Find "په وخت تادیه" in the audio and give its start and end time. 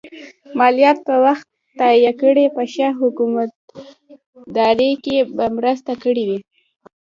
1.07-2.11